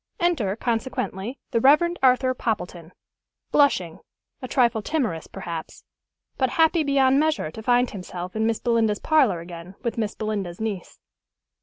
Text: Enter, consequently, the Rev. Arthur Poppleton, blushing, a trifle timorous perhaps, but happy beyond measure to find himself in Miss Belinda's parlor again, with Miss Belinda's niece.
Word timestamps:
Enter, 0.19 0.55
consequently, 0.55 1.37
the 1.51 1.59
Rev. 1.59 1.95
Arthur 2.01 2.33
Poppleton, 2.33 2.91
blushing, 3.51 3.99
a 4.41 4.47
trifle 4.47 4.81
timorous 4.81 5.27
perhaps, 5.27 5.83
but 6.39 6.49
happy 6.49 6.81
beyond 6.81 7.19
measure 7.19 7.51
to 7.51 7.61
find 7.61 7.91
himself 7.91 8.35
in 8.35 8.47
Miss 8.47 8.59
Belinda's 8.59 8.97
parlor 8.97 9.41
again, 9.41 9.75
with 9.83 9.99
Miss 9.99 10.15
Belinda's 10.15 10.59
niece. 10.59 10.99